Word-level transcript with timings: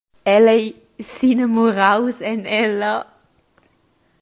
El 0.35 0.45
ei 0.55 0.65
s’inamuraus 1.11 2.17
en 2.31 2.41
ella. 2.63 2.93